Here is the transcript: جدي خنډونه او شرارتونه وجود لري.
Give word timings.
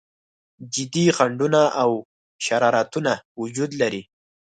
جدي 0.73 1.05
خنډونه 1.15 1.61
او 1.81 1.91
شرارتونه 2.45 3.13
وجود 3.41 3.71
لري. 3.81 4.01